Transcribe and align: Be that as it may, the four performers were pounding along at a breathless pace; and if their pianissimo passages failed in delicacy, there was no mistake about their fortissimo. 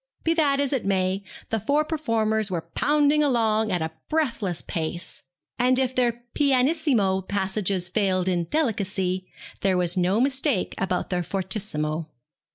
Be 0.23 0.33
that 0.33 0.59
as 0.59 0.73
it 0.73 0.83
may, 0.83 1.21
the 1.51 1.59
four 1.59 1.85
performers 1.85 2.49
were 2.49 2.71
pounding 2.73 3.21
along 3.21 3.71
at 3.71 3.83
a 3.83 3.91
breathless 4.09 4.63
pace; 4.63 5.21
and 5.59 5.77
if 5.77 5.93
their 5.93 6.23
pianissimo 6.33 7.21
passages 7.21 7.87
failed 7.87 8.27
in 8.27 8.45
delicacy, 8.45 9.27
there 9.59 9.77
was 9.77 9.97
no 9.97 10.19
mistake 10.19 10.73
about 10.79 11.11
their 11.11 11.21
fortissimo. 11.21 12.09